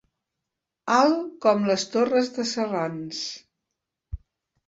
[0.93, 3.23] Alt com les torres de Serrans.